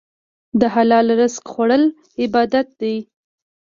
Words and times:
د 0.59 0.61
حلال 0.73 1.07
رزق 1.19 1.43
خوړل 1.51 1.83
عبادت 2.21 2.67
دی. 2.81 2.95